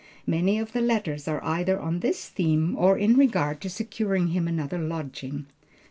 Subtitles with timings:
[0.25, 4.47] Many of the letters are either on this theme or in regard to securing him
[4.47, 5.45] another lodging.